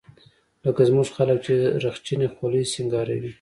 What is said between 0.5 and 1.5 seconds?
لکه زموږ خلق